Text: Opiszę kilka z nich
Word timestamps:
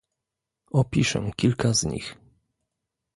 Opiszę 0.71 1.31
kilka 1.35 1.73
z 1.73 1.83
nich 1.85 2.17